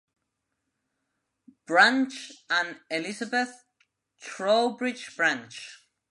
Branch 1.67 2.31
and 2.49 2.79
Elizabeth 2.89 3.65
Trowbridge 4.19 5.15
Branch. 5.15 5.77